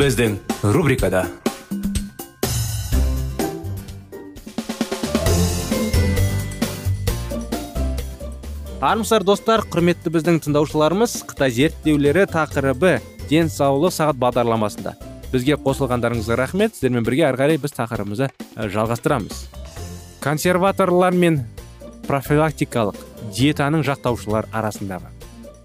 Біздің 0.00 0.38
рубрикада 0.72 1.26
армысыздар 8.80 9.26
достар 9.28 9.60
құрметті 9.68 10.08
біздің 10.14 10.38
тыңдаушыларымыз 10.46 11.18
қытай 11.28 11.52
зерттеулері 11.52 12.24
тақырыбы 12.32 12.94
денсаулық 13.28 13.92
сағат 13.92 14.16
бағдарламасында. 14.22 14.94
Бізге 15.34 15.60
қосылғандарыңызға 15.60 16.40
рахмет 16.40 16.78
сіздермен 16.78 17.04
бірге 17.04 17.28
әрі 17.28 17.42
қарай 17.42 17.60
біз 17.60 17.76
тақырыбымызды 17.76 18.30
жалғастырамыз. 18.56 19.44
Консерваторлар 20.24 21.12
мен 21.12 21.42
профилактикалық 22.08 22.96
диетаның 23.36 23.84
жақтаушылар 23.84 24.48
арасындағы 24.48 25.12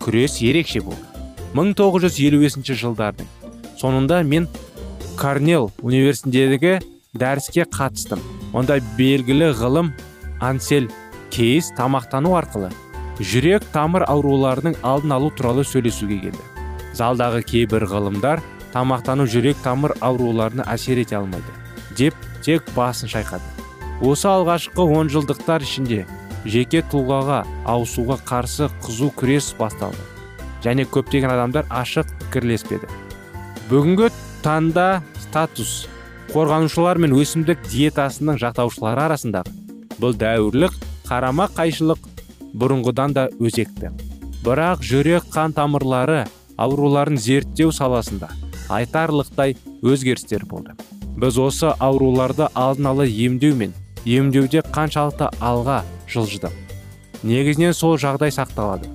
күрес 0.04 0.42
ерекше 0.44 0.84
болды 0.84 1.08
1950 1.56 2.76
жылдардың 2.76 3.35
сонында 3.80 4.22
мен 4.24 4.48
корнелл 5.20 5.72
университетіндегі 5.82 6.80
дәріске 7.16 7.66
қатыстым. 7.72 8.20
Онда 8.56 8.80
белгілі 8.98 9.52
ғылым 9.56 9.92
ансель 10.44 10.90
кейс 11.32 11.72
тамақтану 11.78 12.36
арқылы 12.40 12.72
жүрек 13.20 13.64
тамыр 13.74 14.06
ауруларының 14.08 14.78
алдын 14.84 15.16
алу 15.16 15.32
туралы 15.32 15.64
сөйлесуге 15.68 16.20
келді. 16.28 16.44
Залдағы 16.96 17.44
кейбір 17.48 17.88
ғылымдар 17.92 18.44
тамақтану 18.74 19.28
жүрек 19.32 19.60
тамыр 19.64 19.96
ауруларына 20.04 20.68
әсер 20.72 21.00
ете 21.00 21.20
алмайды 21.20 21.56
деп 21.98 22.16
тек 22.44 22.64
басын 22.76 23.12
шайқады. 23.12 23.44
Осы 24.04 24.28
алғашқы 24.28 24.84
онжылдықтар 24.84 25.64
ішінде 25.64 26.04
жеке 26.46 26.84
тұлғаға 26.92 27.46
ауысуға 27.72 28.20
қарсы 28.28 28.68
қызу 28.84 29.12
күрес 29.16 29.54
басталды 29.60 30.04
және 30.66 30.84
көптеген 30.92 31.32
адамдар 31.32 31.68
ашық 31.70 32.12
пікірлеспеді. 32.26 32.90
Бүгінгі 33.66 34.12
таңда 34.46 35.00
статус 35.24 35.88
қорғанушылар 36.30 37.00
мен 37.02 37.16
өсімдік 37.18 37.64
диетасының 37.66 38.38
жақтаушылары 38.44 39.02
арасындағы 39.08 39.54
бұл 39.98 40.14
дәуірлік 40.22 40.76
қарама 41.08 41.48
қайшылық 41.56 42.04
бұрынғыдан 42.62 43.16
да 43.18 43.24
өзекті. 43.42 43.90
Бірақ 44.46 44.86
жүрек 44.86 45.26
қан 45.34 45.56
тамырлары 45.58 46.28
ауруларын 46.62 47.18
зерттеу 47.18 47.74
саласында 47.74 48.30
айтарлықтай 48.70 49.58
өзгерістер 49.82 50.46
болды. 50.46 50.78
Біз 51.18 51.40
осы 51.42 51.74
ауруларды 51.80 52.52
алдын 52.54 52.94
ала 52.94 53.10
емдеу 53.10 53.58
мен 53.58 53.74
емдеуде 54.06 54.62
қаншалықты 54.62 55.32
алға 55.42 55.82
жылжыдық. 56.06 56.54
Негізінен 57.26 57.74
сол 57.74 57.98
жағдай 57.98 58.30
сақталады. 58.30 58.94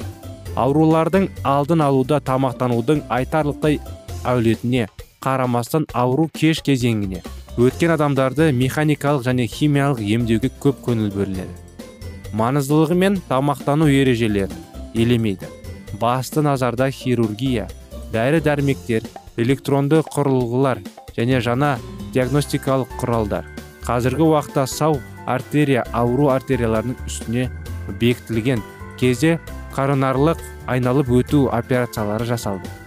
Аурулардың 0.55 1.27
алдын 1.43 1.83
алуда 1.83 2.21
тамақтанудың 2.23 3.09
айтарлықтай 3.11 3.81
әулетіне 4.25 4.89
қарамастан 5.25 5.87
ауру 5.95 6.29
кеш 6.33 6.63
кезеңіне 6.65 7.23
өткен 7.61 7.93
адамдарды 7.97 8.51
механикалық 8.57 9.27
және 9.27 9.47
химиялық 9.51 10.01
емдеуге 10.01 10.51
көп 10.63 10.81
көңіл 10.87 11.11
бөлінеді. 11.13 11.57
Маңыздылығы 12.33 12.97
мен 12.97 13.19
тамақтану 13.29 13.91
ережелерін 13.91 14.57
елемейді. 14.95 15.49
Басты 16.01 16.43
назарда 16.47 16.91
хирургия 16.91 17.67
дәрі 18.15 18.41
дәрмектер 18.47 19.05
электронды 19.37 20.01
құрылғылар 20.15 20.81
және 21.17 21.41
жаңа 21.45 21.77
диагностикалық 22.15 22.97
құралдар. 23.03 23.45
Қазіргі 23.85 24.29
уақытта 24.31 24.67
сау 24.71 25.01
артерия 25.27 25.85
ауру 25.93 26.31
артерияларының 26.33 26.97
үстіне 27.07 27.49
бекітілген 28.01 28.63
кезде 29.01 29.39
коронарлық 29.75 30.41
айналып 30.71 31.11
өту 31.21 31.49
операциялары 31.53 32.27
жасалды. 32.31 32.80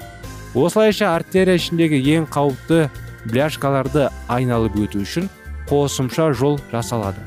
Осылайша 0.54 1.16
артерия 1.16 1.58
ішіндегі 1.58 2.00
ең 2.14 2.28
қауіпті 2.34 2.86
бляшкаларды 3.26 4.10
айналып 4.30 4.76
өту 4.86 5.02
үшін 5.02 5.30
қосымша 5.70 6.30
жол 6.38 6.60
жасалады. 6.72 7.22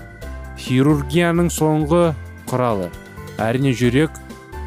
Хирургияның 0.60 1.50
соңғы 1.50 2.14
құралы 2.46 2.90
әрине 3.42 3.72
жүрек 3.74 4.14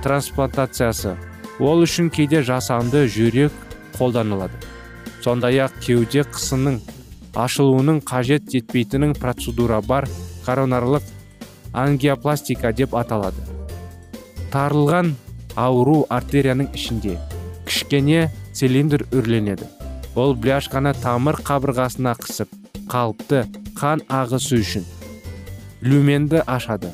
трансплантациясы. 0.03 1.15
Ол 1.59 1.85
үшін 1.85 2.09
кейде 2.11 2.41
жасанды 2.43 3.05
жүрек 3.07 3.55
қолданылады. 3.95 4.59
Сондай 5.23 5.59
ақ 5.63 5.79
кеуде 5.83 6.25
қысының 6.27 6.81
ашылуының 7.35 8.03
қажет 8.07 8.51
етпейтінін 8.59 9.15
процедура 9.15 9.79
бар 9.81 10.07
коронарлық 10.45 11.03
ангиопластика 11.73 12.71
деп 12.73 12.95
аталады. 12.95 13.39
Тарылған 14.51 15.13
ауру 15.55 16.05
артерияның 16.09 16.71
ішінде 16.73 17.17
кішкене 17.67 18.29
цилиндр 18.59 19.05
үрленеді. 19.15 19.65
Ол 20.19 20.33
бляшканы 20.35 20.91
тамыр 20.99 21.37
қабырғасына 21.47 22.15
қысып 22.19 22.51
қалыпты 22.91 23.45
қан 23.79 24.01
ағысы 24.11 24.59
үшін 24.59 24.87
люменді 25.85 26.41
ашады. 26.43 26.89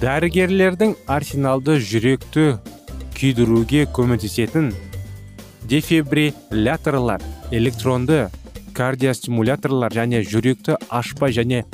Дәрігерлердің 0.00 0.94
арсеналды 1.10 1.76
жүректі 1.82 2.46
күйдіруге 3.18 3.84
көмектесетін 3.92 4.70
дефибрилляторлар 5.68 7.20
электронды 7.50 8.22
кардиостимуляторлар 8.78 9.92
және 9.92 10.22
жүректі 10.24 10.78
ашпай 10.88 11.34
және 11.36 11.64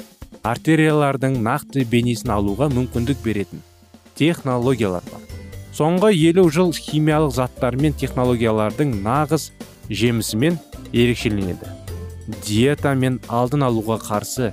артериялардың 0.43 1.39
нақты 1.47 1.87
бейнесін 1.93 2.35
алуға 2.35 2.73
мүмкіндік 2.73 3.23
беретін 3.23 3.63
технологиялар 4.19 5.05
бар. 5.13 5.36
Соңғы 5.77 6.13
елу 6.15 6.47
жыл 6.49 6.71
химиялық 6.73 7.35
заттар 7.37 7.77
мен 7.77 7.93
технологиялардың 8.01 8.95
нағыз 9.05 9.51
жемісімен 9.91 10.57
ерекшеленеді. 10.93 11.69
Диета 12.47 12.95
мен 12.97 13.19
алдын 13.29 13.67
алуға 13.67 13.99
қарсы 14.01 14.53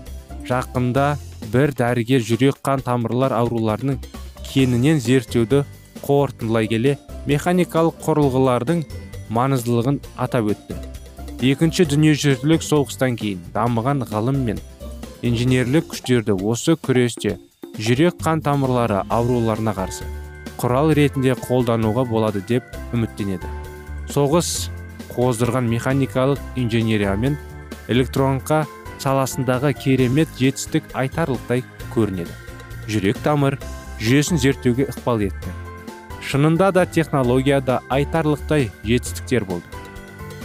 жақында 0.49 1.05
бір 1.53 1.71
дәрігер 1.79 2.25
жүрек 2.27 2.59
қан 2.65 2.83
тамырлар 2.83 3.35
ауруларының 3.37 4.01
кеңінен 4.49 4.99
зерттеуді 5.03 5.63
қорытындылай 6.03 6.67
келе 6.73 6.97
механикалық 7.29 8.03
құрылғылардың 8.03 8.83
маңыздылығын 9.37 10.01
атап 10.25 10.51
өтті. 10.53 10.75
Екінші 11.53 11.87
дүниежүзілік 11.93 12.65
соғыстан 12.67 13.15
кейін 13.19 13.47
дамыған 13.55 14.03
ғылым 14.11 14.43
мен 14.49 14.59
инженерлік 15.23 15.87
күштерді 15.93 16.35
осы 16.35 16.75
күресте 16.75 17.37
жүрек 17.79 18.19
қан 18.19 18.43
тамырлары 18.43 19.05
ауруларына 19.07 19.75
қарсы 19.79 20.09
құрал 20.63 20.93
ретінде 20.95 21.35
қолдануға 21.35 22.05
болады 22.07 22.39
деп 22.47 22.63
үміттенеді. 22.95 23.49
Соғыс 24.07 24.69
қоздырған 25.11 25.67
механикалық 25.67 26.39
инженерия 26.55 27.17
мен 27.19 27.35
электроника 27.91 28.63
саласындағы 29.03 29.73
керемет 29.75 30.31
жетістік 30.39 30.87
айтарлықтай 30.95 31.65
көрінеді. 31.91 32.31
Жүрек 32.87 33.19
тамыр 33.25 33.59
жүйесін 33.99 34.39
зерттеуге 34.39 34.87
ықпал 34.93 35.25
етті. 35.27 35.51
Шынында 36.23 36.71
да 36.71 36.85
технологияда 36.85 37.81
айтарлықтай 37.91 38.69
жетістіктер 38.87 39.43
болды. 39.43 39.67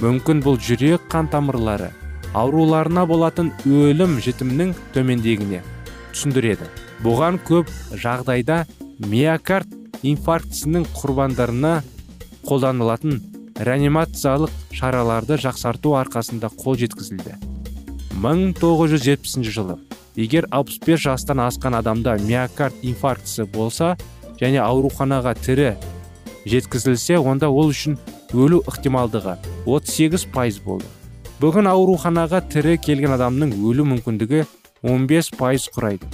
Мүмкін 0.02 0.42
бұл 0.42 0.58
жүрек 0.58 1.06
қан 1.12 1.30
тамырлары 1.30 1.92
ауруларына 2.34 3.06
болатын 3.06 3.52
өлім 3.66 4.18
жітімнің 4.22 4.74
төмендегіне 4.94 5.62
түсіндіреді. 6.12 6.66
Бұған 7.06 7.38
көп 7.46 7.70
жағдайда 7.94 8.64
миокард 8.98 9.77
инфарктісінің 10.06 10.86
құрбандарына 10.94 11.72
қолданылатын 12.46 13.18
реанимациялық 13.58 14.52
шараларды 14.70 15.38
жақсарту 15.42 15.96
арқасында 15.98 16.50
қол 16.54 16.78
жеткізілді. 16.78 17.34
1970 18.22 19.46
жылы 19.46 19.78
егер 20.18 20.46
65 20.50 21.02
жастан 21.02 21.42
асқан 21.42 21.78
адамда 21.78 22.16
миокард 22.22 22.74
инфарктісі 22.82 23.48
болса 23.50 23.96
және 24.40 24.62
ауруханаға 24.62 25.34
тірі 25.38 25.74
жеткізілсе 26.46 27.18
онда 27.18 27.50
ол 27.50 27.70
үшін 27.74 27.98
өлу 28.34 28.62
ықтималдығы 28.70 29.36
38 29.66 30.28
пайыз 30.34 30.58
болды. 30.62 30.86
Бүгін 31.38 31.70
ауруханаға 31.70 32.40
тірі 32.50 32.78
келген 32.82 33.14
адамның 33.14 33.54
өлу 33.62 33.86
мүмкіндігі 33.92 34.44
15 34.82 35.34
пайыз 35.38 35.68
құрайды. 35.74 36.06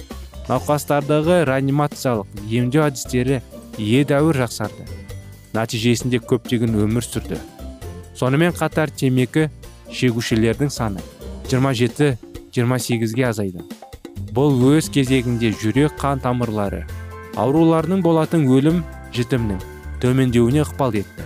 Науқастардағы 0.45 1.41
реанимациялық 1.49 2.45
емдеу 2.45 2.85
әдістері 2.85 3.41
едәуір 3.77 4.39
жақсарды. 4.43 4.85
Нәтижесінде 5.55 6.19
көптеген 6.23 6.75
өмір 6.83 7.05
сүрді. 7.05 7.39
Сонымен 8.15 8.55
қатар 8.55 8.91
темекі 8.91 9.49
шегушілердің 9.91 10.71
саны 10.71 11.03
27-28-ге 11.49 13.27
азайды. 13.29 13.63
Бұл 14.35 14.57
өз 14.75 14.89
кезегінде 14.91 15.51
жүрек 15.55 15.95
қан 15.99 16.23
тамырлары 16.23 16.85
ауруларының 17.39 18.01
болатын 18.03 18.47
өлім 18.51 18.81
жітімнің 19.15 19.59
төмендеуіне 20.03 20.63
ықпал 20.63 20.95
етті. 20.99 21.23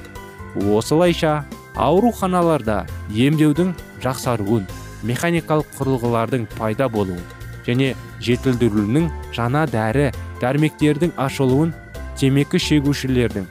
Осылайша 0.73 1.45
ауруханаларда 1.77 2.83
емдеудің 3.13 3.73
жақсаруын 4.03 4.65
механикалық 5.05 5.69
құрылғылардың 5.77 6.47
пайда 6.57 6.89
болуын 6.91 7.21
және 7.67 7.93
жетілдірілуінің 8.25 9.07
жаңа 9.35 9.65
дәрі 9.69 10.09
дәрмектердің 10.41 11.13
ашылуын 11.17 11.73
темекі 12.19 12.59
шегушілердің 12.59 13.45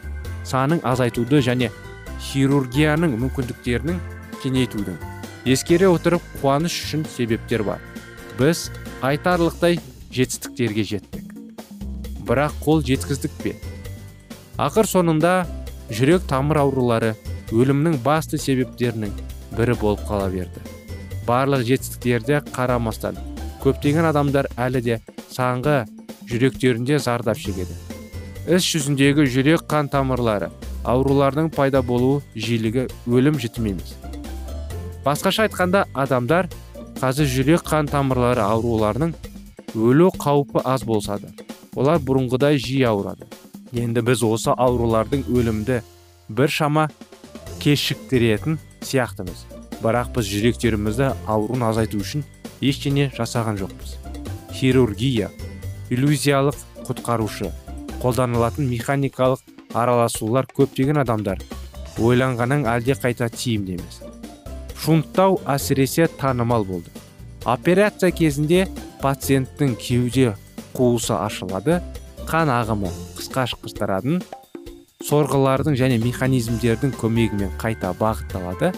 санын 0.45 0.83
азайтуды 0.85 1.41
және 1.45 1.71
хирургияның 2.21 3.15
мүмкіндіктерінің 3.23 4.01
кеңейтудің 4.43 4.99
ескере 5.49 5.89
отырып 5.89 6.25
қуаныш 6.43 6.77
үшін 6.85 7.07
себептер 7.09 7.65
бар. 7.65 7.81
Біз 8.39 8.69
айтарлықтай 9.03 9.81
жетістіктерге 10.13 10.85
жеттік. 10.85 11.33
Бірақ 12.29 12.61
қол 12.65 12.85
жеткіздік 12.85 13.35
пе? 13.43 13.55
Ақыр 14.61 14.89
соңында 14.91 15.33
жүрек 15.89 16.29
тамыр 16.29 16.61
аурулары 16.67 17.15
өлімнің 17.55 18.03
басты 18.05 18.37
себептерінің 18.37 19.15
бірі 19.57 19.79
болып 19.81 20.05
қала 20.09 20.29
берді. 20.29 20.61
Барлық 21.27 21.65
жетістіктерде 21.65 22.43
қарамастан 22.53 23.17
көптеген 23.65 24.09
адамдар 24.13 24.51
әлі 24.61 24.85
де 24.85 25.01
саңғы 25.33 25.85
жүректерінде 26.29 26.99
зардап 27.01 27.41
шегеді. 27.41 27.88
Іс 28.49 28.69
жүзіндегі 28.73 29.29
жүрек 29.29 29.67
қан 29.71 29.91
тамырлары 29.93 30.51
аурулардың 30.89 31.51
пайда 31.53 31.83
болуы 31.85 32.23
жиілігі 32.35 32.87
өлім 33.07 33.41
жітім 33.43 33.73
емес 33.75 33.97
басқаша 35.05 35.49
айтқанда 35.49 35.85
адамдар 35.95 36.49
қазір 37.01 37.29
жүрек 37.35 37.67
қан 37.69 37.91
тамырлары 37.93 38.43
ауруларының 38.47 39.13
өлу 39.75 40.09
қаупі 40.17 40.65
аз 40.65 40.85
болса 40.89 41.19
да 41.23 41.31
олар 41.79 42.01
бұрынғыдай 42.03 42.59
жиі 42.59 42.89
ауырады. 42.91 43.29
Енді 43.77 44.03
біз 44.03 44.25
осы 44.27 44.51
аурулардың 44.51 45.27
өлімді 45.31 45.83
бір 46.29 46.51
шама 46.51 46.89
кешіктіретін 47.63 48.59
сияқтымыз. 48.83 49.45
Бірақ 49.83 50.11
біз 50.17 50.31
жүректерімізді 50.33 51.13
ауруын 51.31 51.69
азайту 51.69 52.01
үшін 52.03 52.25
ештеңе 52.59 53.13
жасаған 53.15 53.61
жоқпыз. 53.61 53.95
Хирургия 54.59 55.31
иллюзиялық 55.95 56.59
құтқарушы 56.89 57.53
қолданылатын 58.03 58.69
механикалық 58.71 59.43
араласулар 59.75 60.47
көптеген 60.57 61.01
адамдар 61.03 61.43
ойланғаннан 61.99 62.67
әлде 62.71 62.95
қайта 62.95 63.29
тиімді 63.33 63.79
емес. 63.79 64.01
Шунттау 64.79 65.41
әсіресе 65.47 66.07
танымал 66.21 66.65
болды. 66.65 66.91
Операция 67.45 68.11
кезінде 68.15 68.67
пациенттің 69.03 69.75
кеуде 69.83 70.35
қуысы 70.77 71.15
ашылады 71.17 71.81
қан 72.29 72.51
ағымы 72.53 72.91
қысқа 73.19 73.47
шыққыштыратын 73.51 74.23
сорғылардың 75.09 75.77
және 75.79 75.99
механизмдердің 76.03 76.95
көмегімен 77.01 77.55
қайта 77.59 77.93
бағытталады. 77.99 78.73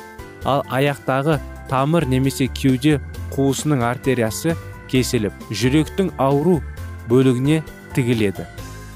Ал 0.44 0.64
аяқтағы 0.73 1.38
тамыр 1.69 2.06
немесе 2.08 2.49
кеуде 2.49 3.00
қуысының 3.34 3.84
артериясы 3.84 4.56
кесіліп 4.90 5.32
жүректің 5.50 6.14
ауру 6.19 6.61
бөлігіне 7.08 7.61
тігіледі. 7.94 8.46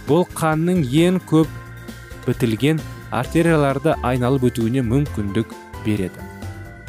Бұл 0.09 0.27
қанның 0.37 0.85
ең 0.85 1.21
көп 1.29 1.51
бітілген 2.27 2.81
артерияларды 3.15 3.95
айналып 4.03 4.49
өтуіне 4.51 4.83
мүмкіндік 4.85 5.53
береді. 5.85 6.25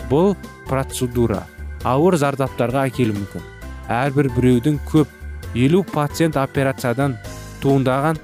Бұл 0.09 0.35
процедура 0.69 1.43
ауыр 1.85 2.17
зардаптарға 2.19 2.87
әкелуі 2.89 3.19
мүмкін. 3.19 3.45
Әрбір 3.91 4.31
біреудің 4.35 4.79
көп 4.89 5.11
елу 5.55 5.83
пациент 5.87 6.37
операциядан 6.41 7.17
туындаған 7.63 8.19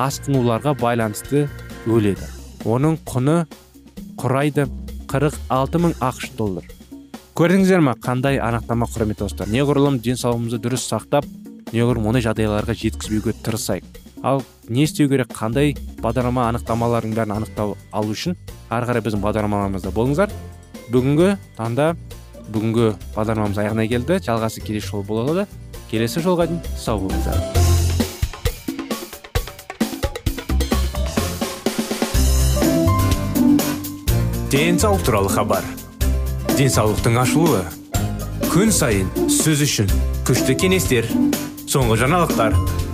асқынуларға 0.00 0.74
байланысты 0.80 1.46
өледі. 1.86 2.26
Оның 2.64 2.98
құны 3.06 3.44
құрайды 4.20 4.66
46 5.10 5.82
мың 5.84 5.98
ақш 6.02 6.32
доллар. 6.38 6.66
Көрдіңіздер 7.38 7.82
ма 7.82 7.96
қандай 7.98 8.38
анықтама 8.42 8.86
құрметті 8.90 9.24
достар? 9.24 9.50
Неғұрлым 9.50 10.00
денсаулығымызды 10.02 10.60
дұрыс 10.62 10.86
сақтап 10.90 11.26
неғұрлым 11.74 12.10
ондай 12.10 12.22
жағдайларға 12.28 12.76
жеткізбеуге 12.78 13.34
тырысайық. 13.42 14.03
Ал 14.24 14.42
не 14.68 14.86
істеу 14.88 15.10
керек 15.12 15.28
қандай 15.36 15.74
бағдарлама 16.00 16.48
анықтамалардың 16.48 17.12
бәрін 17.14 17.36
анықтау 17.36 17.76
алу 17.92 18.14
үшін 18.16 18.38
ары 18.72 18.88
қарай 18.88 19.04
біздің 19.04 19.20
бағдарламаларымызда 19.20 19.92
болыңыздар. 19.92 20.32
Бүгінгі 20.88 21.34
таңда 21.58 21.92
бүгінгі 22.48 22.94
бағдарламамыз 23.14 23.60
аяғына 23.60 23.84
келді. 23.92 24.18
Жалғасы 24.24 24.64
келесі 24.64 24.88
жолы 24.88 25.04
болады 25.04 25.46
келесі 25.90 26.24
жолға 26.24 26.48
дейін 26.48 26.64
сау 26.80 27.04
болыңыздар. 27.04 27.38
Денсаулық 34.54 35.02
туралы 35.04 35.28
хабар. 35.34 35.64
Денсаулықтың 36.54 37.18
ашылуы. 37.18 37.64
Күн 38.52 38.70
сайын 38.70 39.10
сөз 39.26 39.64
үшін 39.66 39.90
күшті 40.28 40.54
кеңестер 40.54 41.10
соңғы 41.66 41.98
жаңалықтар. 42.04 42.73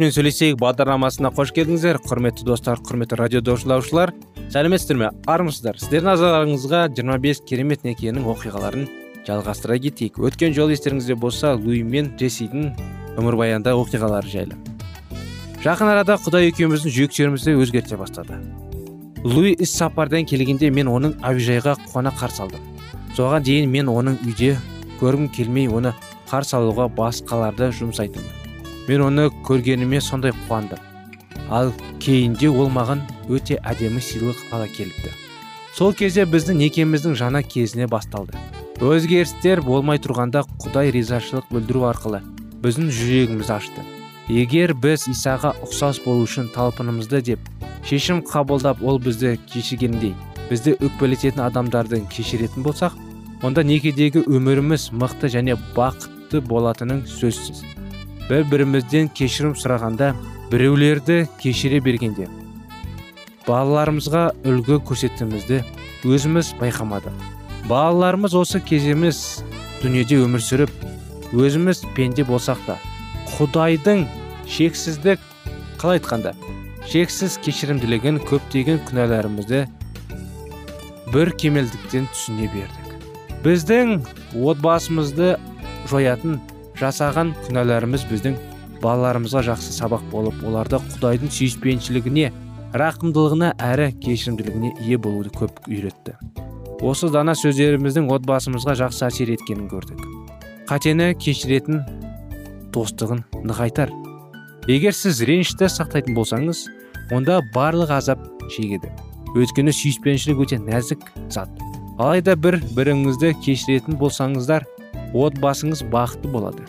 Жүрекпен 0.00 0.14
сөйлесейік 0.16 0.56
бағдарламасына 0.56 1.28
қош 1.36 1.50
келдіңіздер. 1.52 1.98
Құрметті 2.08 2.46
достар 2.48 2.78
құрметті 2.80 3.18
радио 3.20 3.42
тыңдаушылар. 3.44 4.14
Сәлеметсіздер 4.48 4.96
ме 4.96 5.10
армысыздар. 5.28 5.76
Сіздердің 5.76 6.08
назарларыңызға 6.08 6.80
25 6.96 7.42
керемет 7.44 7.84
некенің 7.84 8.24
оқиғаларын 8.32 8.86
жалғастыра 9.28 9.76
кетейік. 9.76 10.16
Өткен 10.16 10.56
жолы 10.56 10.72
естеріңізде 10.72 11.18
болса 11.20 11.52
луи 11.52 11.82
мен 11.82 12.14
джессидің 12.16 12.72
өмірбаянда 13.20 13.76
оқиғалары 13.76 14.32
жайлы. 14.32 14.56
Жақын 15.60 15.92
арада 15.92 16.16
құдай 16.16 16.48
екеуміздің 16.48 16.96
жүректерімізді 16.96 17.58
өзгерте 17.60 18.00
бастады. 18.00 18.40
Луи 19.20 19.52
іс 19.52 19.76
сапардан 19.76 20.24
келгенде 20.24 20.72
мен 20.72 20.88
оның 20.88 21.18
әуежайға 21.20 21.76
қуана 21.90 22.16
қарсы 22.16 22.46
алдым. 22.46 22.64
Соған 23.18 23.44
дейін 23.44 23.68
мен 23.68 23.92
оның 23.92 24.16
үйде 24.24 24.54
көргім 25.02 25.28
келмей 25.28 25.68
оны 25.68 25.92
қарсы 26.30 26.56
алуға 26.56 26.88
басқаларды 26.88 27.74
жұмсайтынмын. 27.76 28.39
Мен 28.90 29.04
оны 29.06 29.28
көргеніме 29.46 30.00
сондай 30.02 30.32
қуандым. 30.48 30.80
Ал 31.48 31.70
кейінде 32.02 32.48
ол 32.50 32.70
маған 32.74 33.04
өте 33.30 33.60
әдемі 33.62 34.02
сыйлық 34.02 34.40
ала 34.50 34.66
келіпті. 34.66 35.12
Сол 35.76 35.94
кезде 35.94 36.24
біздің 36.26 36.58
некеміздің 36.64 37.14
жаңа 37.20 37.44
кезіне 37.46 37.86
басталды. 37.86 38.34
Өзгерістер 38.82 39.62
болмай 39.62 40.02
тұрғанда 40.02 40.42
құдай 40.58 40.90
ризашылық 40.96 41.46
білдіру 41.54 41.86
арқылы 41.86 42.22
біздің 42.64 42.90
жүрегімізді 42.90 43.54
ашты. 43.54 43.86
Егер 44.26 44.74
біз 44.74 45.06
исаға 45.12 45.54
ұқсас 45.62 46.02
болу 46.02 46.26
үшін 46.26 46.50
талпынымызды 46.54 47.22
деп 47.30 47.46
шешім 47.86 48.24
қабылдап 48.26 48.82
ол 48.82 48.98
бізді 49.02 49.36
кешіргендей 49.52 50.16
бізді 50.50 50.74
өкпелететін 50.82 51.44
адамдарды 51.46 52.02
кешіретін 52.10 52.66
болсақ 52.66 52.98
онда 53.46 53.62
некедегі 53.62 54.26
өміріміз 54.26 54.90
мықты 54.92 55.30
және 55.32 55.56
бақытты 55.76 56.42
болатының 56.42 57.06
сөзсіз. 57.08 57.62
Бір 58.30 58.44
бірімізден 58.46 59.08
кешірім 59.10 59.56
сұрағанда 59.58 60.12
біреулерді 60.52 61.24
кешіре 61.42 61.80
бергенде 61.82 62.28
балаларымызға 63.48 64.20
үлгі 64.46 64.76
көрсетімізді 64.86 65.58
өзіміз 66.06 66.52
байқамадық. 66.60 67.16
Балаларымыз 67.66 68.36
осы 68.38 68.60
кеземіз 68.62 69.42
дүниеде 69.80 70.20
өмір 70.22 70.44
сүріп 70.46 70.70
өзіміз 71.34 71.82
пенде 71.96 72.22
болсақ 72.28 72.62
та 72.68 72.76
құдайдың 73.32 74.04
шексіздік 74.46 75.26
қалай 75.80 75.98
айтқанда 75.98 76.36
шексіз 76.92 77.40
кешірімділігін 77.42 78.22
көптеген 78.30 78.78
күнәларымызды 78.86 79.64
бір 81.10 81.34
кемелдіктен 81.34 82.06
түсіне 82.14 82.46
бердік. 82.54 82.94
Біздің 83.42 83.98
отбасымызды 84.38 85.34
жоятын 85.90 86.38
жасаған 86.80 87.34
күнәларымыз 87.46 88.06
біздің 88.10 88.36
балаларымызға 88.80 89.42
жақсы 89.50 89.74
сабақ 89.76 90.06
болып 90.12 90.38
оларды 90.48 90.80
құдайдың 90.94 91.32
сүйіспеншілігіне 91.36 92.30
рақымдылығына 92.80 93.52
әрі 93.60 93.90
кешірімділігіне 94.00 94.72
ие 94.86 94.98
болуды 94.98 95.32
көп 95.36 95.60
үйретті. 95.68 96.16
Осы 96.80 97.10
дана 97.12 97.34
сөздеріміздің 97.36 98.08
отбасымызға 98.14 98.76
жақсы 98.80 99.04
әсер 99.10 99.32
еткенін 99.34 99.68
көрдік. 99.68 100.00
Қатені 100.70 101.10
кешіретін 101.20 101.82
достығын 102.72 103.24
нығайтар. 103.44 103.92
Егер 104.70 104.96
сіз 104.96 105.20
ренішті 105.28 105.68
сақтайтын 105.68 106.16
болсаңыз 106.16 106.64
онда 107.12 107.40
барлық 107.54 107.92
азап 107.98 108.22
шегеді. 108.54 108.92
Өйткені 109.36 109.74
сүйіспеншілік 109.74 110.44
өте 110.46 110.60
нәзік 110.62 111.04
зат. 111.28 111.50
Алайда 111.98 112.36
бір 112.38 112.60
біріңізді 112.76 113.34
кешіретін 113.44 113.98
болсаңыздар 114.00 114.64
отбасыңыз 115.14 115.82
бақытты 115.92 116.30
болады. 116.30 116.64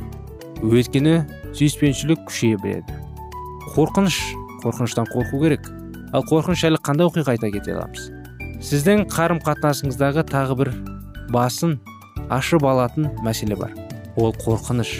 Өйткені 0.62 1.21
сүйіспеншілік 1.57 2.25
күшейе 2.29 2.57
береді. 2.62 2.98
Қорқыныш 3.75 4.17
қорқыныштан 4.63 5.10
қорқу 5.12 5.41
керек. 5.41 5.69
Ал 6.13 6.25
қорқыныш 6.27 6.65
жайлы 6.65 6.81
қандай 6.83 7.07
оқиға 7.10 7.36
айта 7.36 7.51
кете 7.53 7.75
аламыз? 7.75 8.10
Сіздің 8.62 9.07
қарым 9.10 9.41
қатынасыңыздағы 9.45 10.25
тағы 10.29 10.57
бір 10.60 10.74
басын 11.33 11.79
ашып 12.29 12.65
алатын 12.67 13.10
мәселе 13.25 13.57
бар. 13.57 13.74
Ол 14.15 14.36
қорқыныш. 14.43 14.91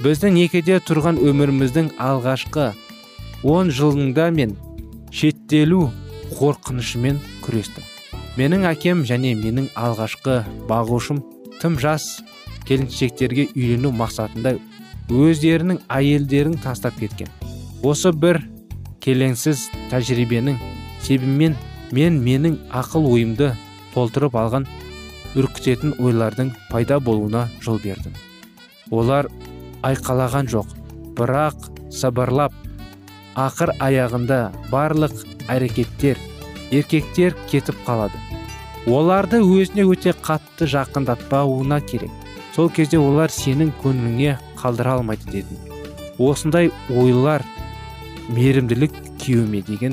Біздің 0.00 0.36
некеде 0.36 0.78
тұрған 0.84 1.18
өміріміздің 1.24 1.94
алғашқы 2.00 2.70
он 3.44 3.70
жылында 3.72 4.30
мен 4.30 4.56
шеттелу 5.10 5.90
қорқынышымен 6.36 7.20
күрестім. 7.44 7.84
Менің 8.36 8.66
әкем 8.68 9.04
және 9.08 9.34
менің 9.38 9.70
алғашқы 9.76 10.42
бағушым 10.68 11.22
тым 11.60 11.78
жас 11.80 12.20
келіншектерге 12.66 13.48
үйлену 13.54 13.92
мақсатында 13.94 14.56
өздерінің 15.12 15.80
әйелдерін 15.92 16.58
тастап 16.62 16.98
кеткен. 17.00 17.30
Осы 17.86 18.12
бір 18.12 18.40
келеңсіз 19.04 19.68
тәжірибенің 19.92 20.58
себебімен 21.06 21.54
мен 21.94 22.18
менің 22.22 22.58
ақыл 22.74 23.06
ойымды 23.12 23.52
толтырып 23.94 24.34
алған 24.36 24.66
үркітетін 25.38 25.94
ойлардың 26.02 26.50
пайда 26.70 26.98
болуына 26.98 27.46
жол 27.62 27.78
бердім. 27.84 28.14
Олар 28.90 29.28
айқалаған 29.86 30.50
жоқ 30.50 30.72
бірақ 31.18 31.70
сабырлап 31.94 32.54
ақыр 33.36 33.74
аяғында 33.78 34.40
барлық 34.72 35.14
әрекеттер 35.52 36.18
еркектер 36.70 37.36
кетіп 37.50 37.78
қалады. 37.86 38.18
Оларды 38.86 39.40
өзіне 39.42 39.86
өте 39.86 40.14
қатты 40.14 40.66
жақындатпауына 40.70 41.80
керек. 41.86 42.10
Сол 42.56 42.70
кезде 42.72 42.96
олар 42.96 43.28
сенің 43.28 43.68
көңіліңе 43.82 44.38
қалдыра 44.56 44.94
алмайды 44.96 45.28
дедім 45.28 45.58
осындай 46.24 46.70
ойлар 46.88 47.44
мейірімділік 48.32 48.96
күйеуіме 49.20 49.60
деген 49.66 49.92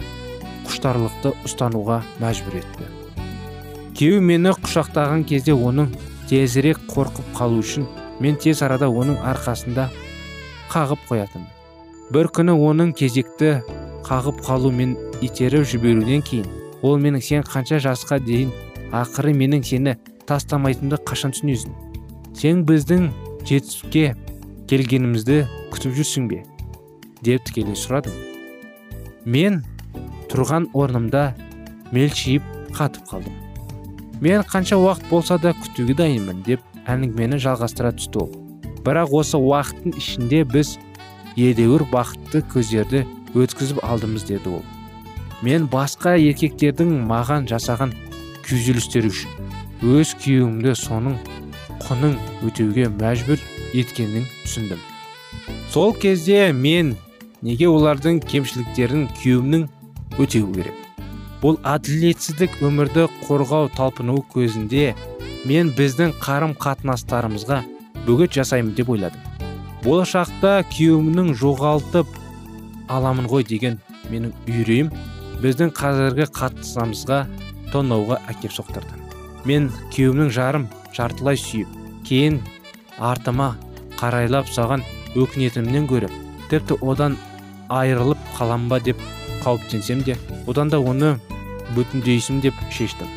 құштарлықты 0.69 1.33
ұстануға 1.43 1.99
мәжбүр 2.23 2.55
етті. 2.61 2.87
Күйеу 3.99 4.23
мені 4.23 4.55
құшақтаған 4.63 5.27
кезде 5.27 5.51
оның 5.51 5.91
тезірек 6.31 6.79
қорқып 6.87 7.35
қалу 7.35 7.59
үшін 7.59 7.89
мен 8.23 8.39
тез 8.39 8.63
арада 8.63 8.87
оның 8.87 9.19
арқасында 9.33 9.89
қағып 10.71 11.03
қоятын 11.11 11.43
бір 12.15 12.31
күні 12.39 12.55
оның 12.55 12.95
кезекті 12.95 13.57
қағып 14.07 14.39
қалу 14.47 14.71
мен 14.71 14.95
итеріп 15.19 15.67
жіберуден 15.67 16.23
кейін 16.23 16.47
ол 16.81 16.95
менің 16.95 17.27
сен 17.27 17.43
қанша 17.43 17.83
жасқа 17.83 18.23
дейін 18.23 18.55
ақыры 18.95 19.35
менің 19.35 19.67
сені 19.67 19.99
тастамайтынымды 20.29 21.03
қашан 21.03 21.35
түсінесің? 21.35 21.92
Сен 22.37 22.63
біздің 22.67 23.11
жетістікке 23.47 24.15
келгенімізді 24.69 25.43
күтіп 25.73 25.95
жүрсің 25.99 26.27
бе? 26.31 26.43
деп 27.23 27.45
тікелей 27.47 27.77
сұрадым. 27.79 28.15
Мен 29.23 29.61
тұрған 30.31 30.67
орнымда 30.75 31.31
мелшиіп 31.95 32.43
қатып 32.75 33.07
қалдым. 33.07 33.35
Мен 34.23 34.43
қанша 34.47 34.77
уақыт 34.79 35.07
болса 35.09 35.37
да 35.39 35.53
күтуге 35.55 35.95
дайынмын 35.99 36.43
деп 36.47 36.63
әңгімені 36.89 37.39
жалғастыра 37.43 37.93
түсті 37.95 38.25
ол. 38.25 38.31
Бірақ 38.83 39.13
осы 39.15 39.39
уақыттың 39.39 39.95
ішінде 39.99 40.43
біз 40.51 40.75
едәуір 41.39 41.85
бақытты 41.91 42.43
көздерді 42.51 43.05
өткізіп 43.33 43.79
алдымыз 43.87 44.27
деді 44.27 44.57
ол. 44.57 44.65
Мен 45.43 45.67
басқа 45.71 46.17
еркектердің 46.19 46.91
маған 47.07 47.47
жасаған 47.51 47.95
күйзелістері 48.43 49.11
үшін 49.11 49.39
өз 49.83 50.13
күйеуімді 50.19 50.75
соның 50.79 51.17
құнын 51.87 52.15
өтеуге 52.47 52.87
мәжбүр 52.99 53.41
еткенін 53.73 54.25
түсіндім. 54.43 54.79
Сол 55.73 55.93
кезде 55.93 56.51
мен 56.53 56.95
неге 57.41 57.67
олардың 57.67 58.21
кемшіліктерін 58.29 59.07
күйеуімнің 59.19 59.67
өтеу 60.21 60.49
керек? 60.53 60.75
Бұл 61.43 61.57
әділетсіздік 61.67 62.61
өмірді 62.63 63.07
қорғау 63.25 63.67
талпыну 63.75 64.21
көзінде 64.31 64.93
мен 65.49 65.73
біздің 65.75 66.13
қарым 66.23 66.53
қатынастарымызға 66.55 67.63
бөгет 68.07 68.37
жасаймын 68.37 68.75
деп 68.77 68.93
ойладым. 68.93 69.19
Болашақта 69.83 70.61
күйеуімнің 70.71 71.33
жоғалтып 71.41 72.07
аламын 72.93 73.27
ғой 73.31 73.43
деген 73.47 73.81
менің 74.11 74.31
үрейім 74.47 74.93
біздің 75.43 75.73
қазіргі 75.75 76.29
қатынасымызға 76.37 77.19
тонауға 77.73 78.21
әкеп 78.31 78.55
соқтырды. 78.55 78.95
Мен 79.43 79.67
күйеуімнің 79.91 80.31
жарым 80.31 80.69
жартылай 80.95 81.37
сүйіп 81.39 81.67
кейін 82.07 82.39
артыма 82.99 83.53
қарайлап 83.99 84.49
саған 84.53 84.83
өкінетінімнен 85.15 85.87
көріп 85.89 86.13
тіпті 86.51 86.77
одан 86.81 87.17
айырылып 87.69 88.19
қалам 88.37 88.67
ба 88.69 88.79
деп 88.79 88.99
қауіптенсем 89.43 90.03
де 90.05 90.17
одан 90.47 90.69
да 90.69 90.79
оны 90.79 91.15
бүтіндейсім 91.75 92.41
деп 92.43 92.53
шештім. 92.71 93.07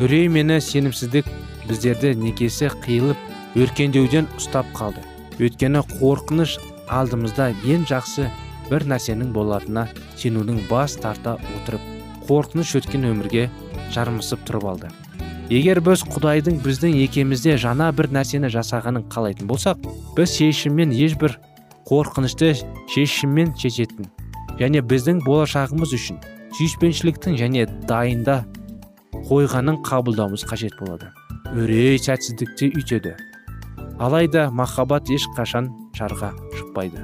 Үрей 0.00 0.28
мені 0.28 0.60
сенімсіздік 0.60 1.26
біздерді 1.68 2.14
некесі 2.20 2.70
қиылып 2.84 3.16
өркендеуден 3.56 4.28
ұстап 4.38 4.68
қалды. 4.76 5.02
Өйткені 5.40 5.82
қорқыныш 5.96 6.58
алдымызда 6.92 7.50
ең 7.64 7.88
жақсы 7.88 8.28
бір 8.70 8.86
нәрсенің 8.92 9.32
болатынына 9.34 9.88
сенудің 10.20 10.62
бас 10.70 10.96
тарта 11.00 11.36
отырып 11.56 11.82
қорқыныш 12.28 12.76
өткен 12.80 13.08
өмірге 13.10 13.48
жармысып 13.94 14.44
тұрып 14.46 14.70
алды. 14.74 14.92
Егер 15.46 15.78
біз 15.84 16.02
құдайдың 16.10 16.56
біздің 16.64 16.96
екемізде 17.04 17.54
жаңа 17.62 17.92
бір 17.94 18.08
нәрсені 18.16 18.48
жасағанын 18.50 19.04
қалайтын 19.12 19.46
болсақ 19.46 19.84
біз 20.16 20.32
шешіммен 20.34 20.90
ешбір 20.90 21.36
қорқынышты 21.86 22.54
шешіммен 22.90 23.52
шешетін 23.60 24.08
және 24.58 24.82
біздің 24.82 25.22
болашағымыз 25.22 25.94
үшін 25.94 26.18
сүйіспеншіліктің 26.56 27.38
және 27.38 27.66
дайында 27.86 28.40
қойғанын 29.28 29.78
қабылдауымыз 29.86 30.44
қажет 30.50 30.74
болады. 30.80 31.12
Үрей 31.54 31.98
сәтсіздікте 32.02 32.72
үйтеді. 32.74 33.14
Алайда 34.02 34.48
махаббат 34.50 35.10
ешқашан 35.14 35.70
шарға 35.96 36.32
шықпайды. 36.56 37.02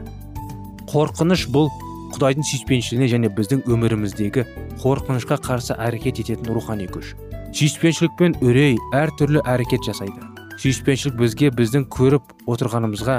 Қорқыныш 0.90 1.46
бұл 1.52 1.70
құдайдың 2.16 2.46
сүйіспеншілігіне 2.48 3.10
және 3.12 3.30
біздің 3.36 3.66
өміріміздегі 3.70 4.46
қорқынышқа 4.82 5.38
қарсы 5.46 5.76
әрекет 5.78 6.22
ететін 6.24 6.54
рухани 6.56 6.88
күш. 6.90 7.14
Сүйіспеншілік 7.52 8.14
пен 8.16 8.34
үрей 8.40 8.78
әртүрлі 8.96 9.42
әрекет 9.44 9.84
жасайды. 9.84 10.16
Сүйіспеншілік 10.56 11.18
бізге 11.20 11.50
біздің 11.52 11.84
көріп 11.92 12.32
отырғанымызға 12.48 13.16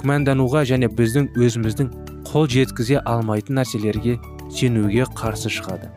күмәндануға 0.00 0.64
және 0.66 0.88
біздің 0.90 1.28
өзіміздің 1.38 1.92
қол 2.26 2.48
жеткізе 2.50 2.98
алмайтын 3.06 3.60
нәрселерге 3.60 4.16
сенуге 4.50 5.06
қарсы 5.14 5.52
шығады. 5.54 5.92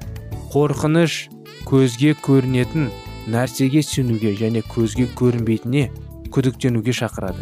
Қорқыныш 0.53 1.17
көзге 1.65 2.13
көрінетін 2.21 2.91
нәрсеге 3.33 3.81
сенуге 3.81 4.35
және 4.37 4.61
көзге 4.69 5.09
көрінбейтіне 5.17 5.89
күдіктенуге 6.29 6.93
шақырады. 6.93 7.41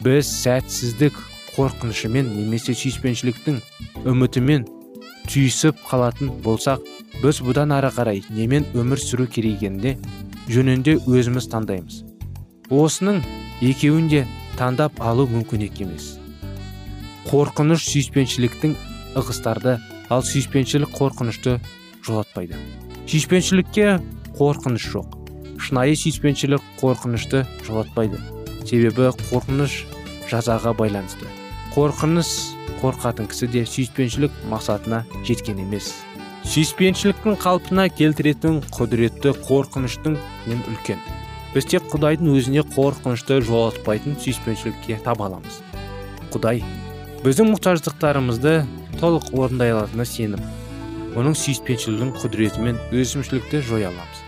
Біз 0.00 0.24
сәтсіздік 0.24 1.20
қорқынышымен 1.52 2.32
немесе 2.32 2.72
сүйіспеншіліктің 2.72 3.60
үмітімен 4.08 4.64
түйісіп 5.28 5.82
қалатын 5.88 6.32
болсақ 6.44 6.84
біз 7.22 7.40
бұдан 7.46 7.74
ары 7.76 7.90
қарай 7.94 8.22
немен 8.30 8.66
өмір 8.78 9.02
сүру 9.02 9.26
керек 9.26 9.62
жөнінде 10.52 10.96
өзіміз 11.06 11.48
таңдаймыз 11.52 12.02
осының 12.82 13.22
екеуін 13.62 14.08
де 14.12 14.24
таңдап 14.58 15.00
алу 15.00 15.28
мүмкін 15.30 15.68
емес 15.86 16.12
қорқыныш 17.30 17.86
сүйіспеншіліктің 17.90 18.78
ығыстарды 19.20 19.78
ал 20.10 20.24
сүйіспеншілік 20.26 20.96
қорқынышты 20.98 21.58
жолатпайды 22.02 22.58
сүйіспеншілікке 23.12 23.98
қорқыныш 24.38 24.86
жоқ. 24.94 25.16
Шынайы 25.60 25.96
сүйіспеншілік 25.98 26.62
қорқынышты 26.80 27.42
жолатпайды 27.66 28.20
себебі 28.64 29.10
қорқыныш 29.28 29.82
жазаға 30.30 30.72
байланысты. 30.78 31.28
Қорқыныш 31.72 32.30
қорқатын 32.82 33.30
кісі 33.32 33.46
де 33.48 33.62
сүйіспеншілік 33.64 34.34
мақсатына 34.50 34.98
жеткен 35.24 35.62
емес. 35.62 35.86
Сүйіспеншіліктің 36.44 37.38
қалпына 37.40 37.86
келтіретін 37.96 38.58
құдіретті 38.76 39.32
қорқыныштың 39.46 40.18
ең 40.52 40.60
үлкен. 40.68 41.00
Біз 41.54 41.68
тек 41.72 41.86
құдайдың 41.88 42.28
өзіне 42.36 42.64
қорқынышты 42.74 43.38
жолатпайтын 43.48 44.18
сүйіспеншілікке 44.20 44.98
таба 45.06 45.30
аламыз. 45.30 45.62
Құдай 46.34 46.60
біздің 47.24 47.54
мұқтаждықтарымызды 47.54 48.52
толық 49.00 49.30
орындай 49.32 49.72
алатынына 49.72 50.04
сеніп 50.04 51.16
оның 51.16 51.38
сүйіспеншілігінің 51.40 52.12
құдіретімен 52.18 52.82
өзімшілікті 52.92 53.62
жоя 53.64 53.88
аламыз. 53.88 54.20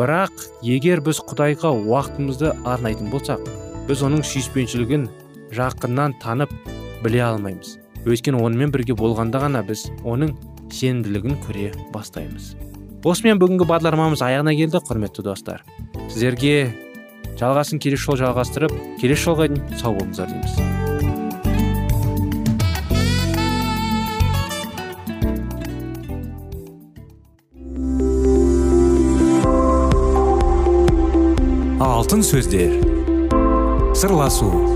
Бірақ 0.00 0.46
егер 0.64 1.04
біз 1.04 1.20
құдайға 1.28 1.74
уақытымызды 1.76 2.54
арнайтын 2.64 3.12
болсақ 3.12 3.44
біз 3.88 4.06
оның 4.08 4.24
сүйіспеншілігін 4.32 5.08
жақыннан 5.56 6.16
танып 6.22 6.52
біле 7.06 7.22
алмаймыз. 7.22 7.76
Өйткені 8.06 8.42
онымен 8.42 8.72
бірге 8.74 8.96
болғанда 8.98 9.40
ғана 9.44 9.62
біз 9.66 9.86
оның 10.06 10.34
сенімділігін 10.74 11.38
көре 11.46 11.70
бастаймыз. 11.94 12.54
Осымен 13.06 13.38
бүгінгі 13.38 13.68
бағдарламамыз 13.70 14.22
аяғына 14.26 14.56
келді 14.58 14.82
құрметті 14.88 15.22
достар. 15.26 15.62
Сіздерге 16.10 16.72
жалғасын 17.38 17.78
келесі 17.82 18.08
жол 18.08 18.18
жалғастырып 18.24 18.74
келесі 19.00 19.28
жолға 19.28 19.46
дейін 19.52 19.62
сау 19.78 19.94
болыңыздар 19.94 20.32
дейміз. 20.32 20.54
Алтын 31.86 32.26
сөздер. 32.26 32.80
Сырласу. 33.96 34.75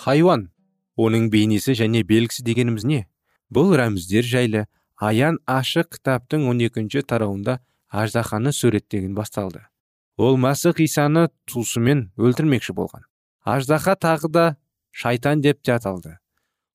Хайуан. 0.00 0.48
Оның 1.00 1.28
бейнесі 1.32 1.76
және 1.78 2.02
белгісі 2.04 2.44
дегеніміз 2.44 2.84
не? 2.84 3.00
Бұл 3.52 3.74
рәміздер 3.78 4.26
жайлы 4.26 4.64
аян 4.96 5.38
ашық 5.48 5.94
кітаптың 5.96 6.44
12-ші 6.48 7.04
тарауында 7.08 7.60
аждаханы 7.88 8.52
суреттеген 8.52 9.14
басталды. 9.14 9.64
Ол 10.16 10.36
мәсіх 10.36 10.82
исаны 10.84 11.28
тусымен 11.48 12.10
өлтірмекші 12.16 12.76
болған. 12.76 13.06
Аждаха 13.44 13.96
тағы 13.96 14.28
да 14.28 14.44
шайтан 14.92 15.40
деп 15.40 15.62
те 15.62 15.78
аталды. 15.78 16.18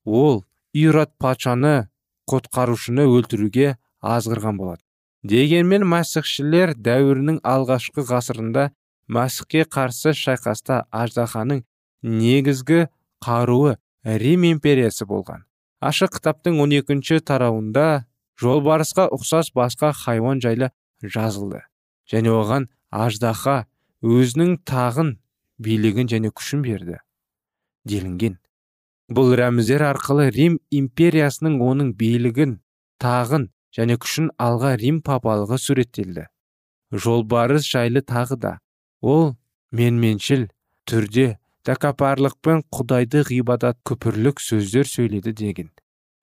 Ол 0.05 0.43
ирод 0.73 1.13
патшаны 1.17 1.89
құтқарушыны 2.29 3.05
өлтіруге 3.05 3.77
азғырған 4.01 4.57
болады 4.57 4.81
дегенмен 5.25 5.85
мәсіхшілер 5.89 6.75
дәуірінің 6.85 7.39
алғашқы 7.49 8.03
ғасырында 8.05 8.67
мәсіхке 9.15 9.63
қарсы 9.75 10.13
шайқаста 10.17 10.83
аждаханың 10.93 11.63
негізгі 12.05 12.85
қаруы 13.25 13.75
рим 14.05 14.45
империясы 14.45 15.07
болған. 15.09 15.45
Ашық 15.81 16.19
кітаптың 16.19 16.59
12 16.61 17.21
тарауында 17.25 18.05
жолбарысқа 18.41 19.07
ұқсас 19.15 19.51
басқа 19.55 19.91
хайуан 19.93 20.41
жайлы 20.43 20.71
жазылды. 21.01 21.63
Және 22.09 22.31
оған 22.31 22.69
аждаха 22.91 23.65
өзінің 24.05 24.59
тағын 24.67 25.15
билігін 25.57 26.09
және 26.11 26.31
күшін 26.31 26.63
берді 26.65 26.99
делінген. 27.85 28.37
Бұл 29.11 29.35
рәміздер 29.37 29.83
арқылы 29.85 30.29
рим 30.33 30.57
империясының 30.73 31.59
оның 31.61 31.93
билігін 31.99 32.59
тағын 33.01 33.49
және 33.75 33.97
күшін 34.01 34.31
алға 34.41 34.75
рим 34.81 35.01
папалығы 35.05 35.59
суреттелді. 35.61 36.25
Жолбарыс 36.91 37.67
жайлы 37.69 38.01
тағы 38.01 38.37
да 38.41 38.53
ол 39.01 39.35
менменшіл 39.71 40.47
түрде 40.89 41.37
тәкаппарлықпен 41.65 42.63
құдайды 42.73 43.23
ғибадат 43.25 43.79
күпірлік 43.87 44.41
сөздер 44.43 44.87
сөйледі 44.89 45.33
деген. 45.33 45.71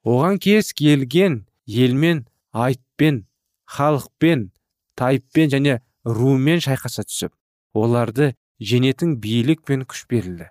Оған 0.06 0.38
кез 0.42 0.72
келген 0.72 1.42
елмен 1.66 2.24
айтпен 2.52 3.24
халықпен 3.66 4.50
тайыппен 4.98 5.52
және 5.54 5.78
румен 6.04 6.62
шайқаса 6.62 7.04
түсіп 7.06 7.32
оларды 7.74 8.32
женетін 8.60 9.16
бийлік 9.22 9.64
пен 9.66 9.86
күш 9.88 10.04
берілді. 10.10 10.48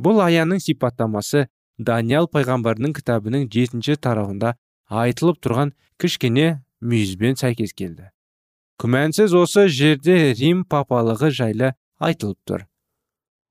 Бұл 0.00 0.22
аянның 0.24 0.62
сипаттамасы 0.64 1.48
даниял 1.78 2.28
пайғамбардың 2.32 2.94
кітабының 2.96 3.48
жетінші 3.52 3.96
тарауында 4.00 4.54
айтылып 4.88 5.40
тұрған 5.44 5.74
кішкене 6.00 6.62
мүйізбен 6.80 7.36
сәйкес 7.40 7.74
келді. 7.76 8.08
Күмәнсіз 8.80 9.34
осы 9.36 9.66
жерде 9.68 10.32
рим 10.38 10.64
папалығы 10.64 11.32
жайлы 11.36 11.74
айтылып 12.00 12.38
тұр. 12.48 12.64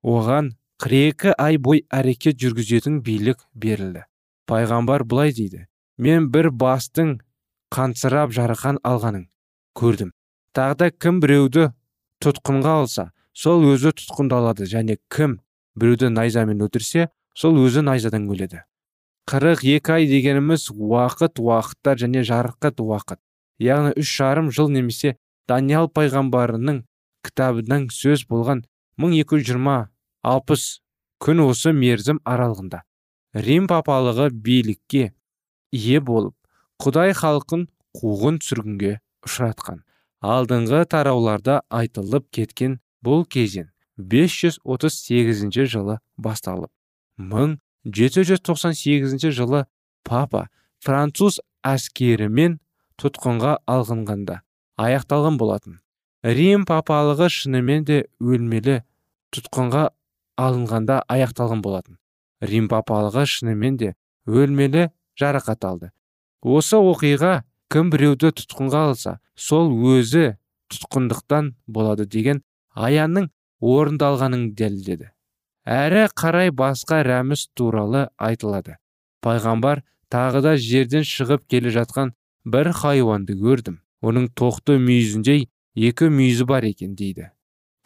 Оған 0.02 0.54
42 0.80 1.34
ай 1.36 1.58
бой 1.60 1.82
әрекет 1.92 2.38
жүргізетін 2.40 3.02
билік 3.04 3.42
берілді. 3.52 4.06
Пайғамбар 4.48 5.02
былай 5.04 5.34
дейді 5.36 5.66
мен 6.00 6.30
бір 6.32 6.48
бастың 6.56 7.18
қансырап 7.68 8.32
жарақан 8.32 8.78
алғанын 8.80 9.26
көрдім. 9.76 10.14
Тағы 10.56 10.78
да 10.80 10.88
кім 10.90 11.20
біреуді 11.20 11.66
тұтқынға 12.24 12.72
алса 12.80 13.04
сол 13.36 13.66
өзі 13.68 13.92
тұтқындалады 13.92 14.64
және 14.72 14.96
кім 15.12 15.36
біреуді 15.76 16.08
найзамен 16.16 16.64
өлтірсе 16.64 17.10
сол 17.36 17.60
өзі 17.60 17.84
найзадан 17.84 18.24
өледі. 18.32 18.64
қырық 19.28 19.60
екі 19.76 19.92
ай 19.92 20.08
дегеніміз 20.08 20.70
уақыт 20.72 21.38
уақыттар 21.44 22.00
және 22.00 22.24
жарықат 22.24 22.80
уақыт. 22.80 23.20
Яғни 23.60 23.92
үш 24.00 24.16
жарым 24.16 24.48
жыл 24.50 24.72
немесе 24.72 25.18
даниял 25.46 25.92
пайғамбарының 25.92 26.82
кітабының 27.22 27.90
сөз 27.92 28.24
болған 28.24 28.64
1220-60 30.24 30.80
күн 31.20 31.42
осы 31.44 31.74
мерзім 31.76 32.16
аралығында. 32.24 32.80
Рим 33.36 33.68
папалығы 33.70 34.30
билікке 34.32 35.12
ие 35.76 36.00
болып 36.00 36.34
құдай 36.82 37.12
халқын 37.14 37.68
қуғын 38.00 38.40
сүргінге 38.44 38.98
ұшыратқан. 39.26 39.82
Алдыңғы 40.20 40.84
тарауларда 40.90 41.62
айтылып 41.70 42.30
кеткен 42.32 42.80
бұл 43.04 43.24
кезең 43.24 43.68
538 43.96 45.66
жылы 45.68 45.98
басталып 46.16 46.70
1798 47.20 49.30
жылы 49.36 49.64
папа 50.04 50.48
француз 50.80 51.40
әскерімен 51.64 52.58
тұтқынға 53.00 53.58
алғынғанда 53.68 54.40
аяқталған 54.80 55.38
болатын. 55.40 55.80
Рим 56.24 56.64
папалығы 56.68 57.28
шынымен 57.32 57.84
де 57.88 58.04
өлмелі 58.20 58.82
тұтқынға 59.32 59.90
алынғанда 60.40 61.02
аяқталған 61.10 61.62
болатын. 61.64 61.98
Рим 62.40 62.68
папалығы 62.72 63.26
шынымен 63.28 63.76
де 63.80 63.94
өлмелі 64.26 64.88
жарақат 65.20 65.64
алды. 65.68 65.90
Осы 66.40 66.80
оқиға 66.80 67.42
кім 67.72 67.90
біреуді 67.92 68.32
тұтқынға 68.40 68.84
алса 68.90 69.18
сол 69.36 69.70
өзі 69.94 70.36
тұтқындықтан 70.72 71.54
болады 71.66 72.06
деген 72.06 72.42
аянның 72.74 73.28
орындалғанын 73.60 74.52
дәлелдеді. 74.56 75.10
Әрі 75.68 76.06
қарай 76.16 76.50
басқа 76.56 77.02
рәміз 77.04 77.48
туралы 77.54 78.08
айтылады. 78.16 78.78
Пайғамбар 79.20 79.82
тағы 80.10 80.40
да 80.46 80.56
жерден 80.56 81.04
шығып 81.04 81.44
келе 81.50 81.72
жатқан 81.74 82.14
бір 82.44 82.72
хайуанды 82.72 83.36
көрдім. 83.36 83.80
Оның 84.00 84.30
тоқты 84.32 84.78
мүйізіндей 84.80 85.50
екі 85.76 86.08
мүйізі 86.08 86.46
бар 86.48 86.64
екен 86.64 86.96
дейді. 86.96 87.30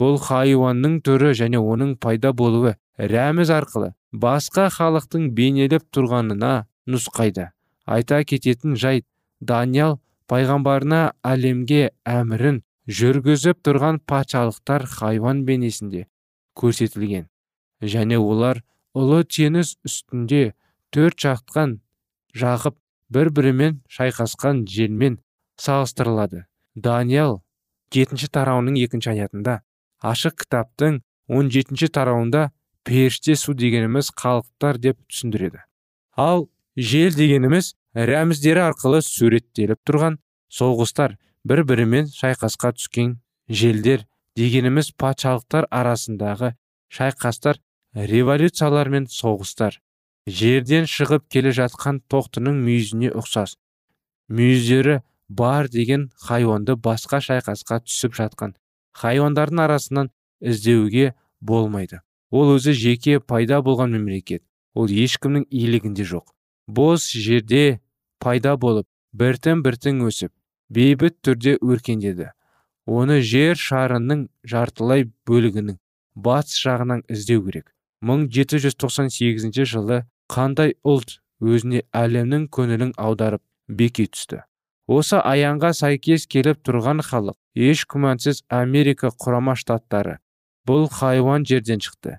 Бұл 0.01 0.19
хайуанның 0.19 1.01
түрі 1.07 1.33
және 1.39 1.61
оның 1.61 1.97
пайда 2.03 2.33
болуы 2.37 2.75
рәміз 2.99 3.51
арқылы 3.55 3.93
басқа 4.13 4.69
халықтың 4.75 5.31
бейнелеп 5.35 5.87
тұрғанына 5.95 6.67
нұсқайды. 6.91 7.51
Айта 7.87 8.23
кететін 8.25 8.77
жайт 8.81 9.07
даниял 9.41 9.99
пайғамбарына 10.31 11.01
әлемге 11.27 11.91
әмірін 12.09 12.63
жүргізіп 12.89 13.61
тұрған 13.67 14.01
патшалықтар 14.09 14.87
хайуан 14.89 15.45
бейнесінде 15.45 16.07
көрсетілген. 16.59 17.29
Және 17.83 18.19
олар 18.19 18.63
ұлы 18.97 19.25
теңіз 19.27 19.77
үстінде 19.85 20.55
төрт 20.95 21.19
жақтан 21.21 21.79
жағып 22.35 22.79
бір 23.11 23.31
бірімен 23.35 23.81
шайқасқан 23.91 24.65
желмен 24.71 25.19
салыстырылады. 25.61 26.47
Даниял 26.75 27.43
жетінші 27.95 28.31
тарауының 28.35 28.79
екінші 28.81 29.13
аятында 29.15 29.61
ашық 30.05 30.37
кітаптың 30.45 31.01
он 31.29 31.51
жетінші 31.55 31.89
тарауында 31.97 32.51
періште 32.85 33.37
су 33.41 33.55
дегеніміз 33.57 34.11
халықтар 34.21 34.79
деп 34.79 34.99
түсіндіреді. 35.09 35.63
Ал 36.17 36.49
жел 36.77 37.17
дегеніміз 37.17 37.73
рәміздері 37.95 38.65
арқылы 38.69 39.01
суреттеліп 39.07 39.81
тұрған 39.89 40.19
соғыстар 40.53 41.17
бір 41.49 41.65
бірімен 41.71 42.11
шайқасқа 42.13 42.75
түскен 42.77 43.17
желдер 43.49 44.05
дегеніміз 44.37 44.93
патшалықтар 45.01 45.69
арасындағы 45.71 46.55
шайқастар 46.93 47.61
революциялар 47.95 48.91
мен 48.91 49.09
соғыстар. 49.09 49.81
Жерден 50.27 50.87
шығып 50.89 51.29
келе 51.29 51.53
жатқан 51.53 52.01
тоқтының 52.09 52.63
мүйізіне 52.65 53.11
ұқсас 53.13 53.59
мүйіздері 54.29 55.01
бар 55.29 55.69
деген 55.69 56.09
хайуанды 56.27 56.77
басқа 56.81 57.21
шайқасқа 57.25 57.83
түсіп 57.85 58.17
жатқан 58.17 58.55
хайуандардың 58.95 59.61
арасынан 59.67 60.11
іздеуге 60.41 61.15
болмайды. 61.41 62.01
Ол 62.31 62.55
өзі 62.57 62.73
жеке 62.73 63.21
пайда 63.21 63.61
болған 63.63 63.95
мемлекет. 63.95 64.43
Ол 64.75 64.91
ешкімнің 64.91 65.47
иелігінде 65.51 66.07
жоқ. 66.09 66.33
Бос 66.67 67.11
жерде 67.13 67.81
пайда 68.19 68.57
болып 68.57 68.89
біртін 69.13 69.63
біртін 69.63 70.03
өсіп 70.09 70.33
бейбіт 70.71 71.21
түрде 71.23 71.59
өркендеді. 71.63 72.33
Оны 72.87 73.21
жер 73.23 73.57
шарының 73.57 74.27
жартылай 74.45 75.07
бөлігінің 75.29 75.79
батыс 76.15 76.59
жағынан 76.65 77.05
іздеу 77.09 77.45
керек. 77.47 77.71
1798 78.03 79.65
жылы 79.65 80.03
қандай 80.29 80.75
ұлт 80.85 81.21
өзіне 81.41 81.85
әлемнің 81.93 82.49
көңілін 82.53 82.93
аударып 83.01 83.43
беки 83.69 84.07
түсті? 84.11 84.43
Осы 84.87 85.17
аянға 85.17 85.73
сәйкес 85.73 86.27
келіп 86.29 86.61
тұрған 86.67 87.01
халық 87.05 87.37
еш 87.55 87.85
күмәнсіз 87.89 88.43
америка 88.49 89.09
құрама 89.09 89.55
штаттары. 89.57 90.19
Бұл 90.67 90.89
хайуан 90.93 91.45
жерден 91.49 91.81
шықты. 91.81 92.19